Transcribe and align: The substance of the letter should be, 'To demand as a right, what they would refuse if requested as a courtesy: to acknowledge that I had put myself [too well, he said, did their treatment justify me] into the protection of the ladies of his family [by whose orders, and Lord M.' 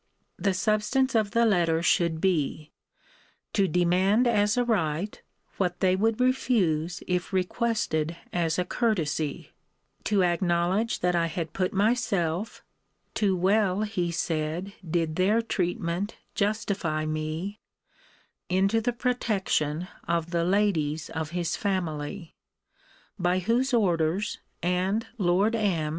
The 0.39 0.55
substance 0.55 1.13
of 1.13 1.29
the 1.29 1.45
letter 1.45 1.83
should 1.83 2.19
be, 2.19 2.71
'To 3.53 3.67
demand 3.67 4.25
as 4.25 4.57
a 4.57 4.63
right, 4.63 5.21
what 5.57 5.79
they 5.79 5.95
would 5.95 6.19
refuse 6.19 7.03
if 7.07 7.31
requested 7.31 8.17
as 8.33 8.57
a 8.57 8.65
courtesy: 8.65 9.51
to 10.05 10.23
acknowledge 10.23 11.01
that 11.01 11.15
I 11.15 11.27
had 11.27 11.53
put 11.53 11.71
myself 11.71 12.63
[too 13.13 13.35
well, 13.37 13.83
he 13.83 14.09
said, 14.11 14.73
did 14.89 15.17
their 15.17 15.39
treatment 15.39 16.15
justify 16.33 17.05
me] 17.05 17.59
into 18.49 18.81
the 18.81 18.93
protection 18.93 19.87
of 20.07 20.31
the 20.31 20.43
ladies 20.43 21.11
of 21.11 21.29
his 21.29 21.55
family 21.55 22.33
[by 23.19 23.37
whose 23.37 23.71
orders, 23.71 24.39
and 24.63 25.05
Lord 25.19 25.55
M.' 25.55 25.89